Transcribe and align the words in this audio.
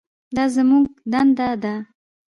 دا 0.35 0.43
زموږ 0.55 0.85
دنده 1.11 1.47
ده. 1.63 1.75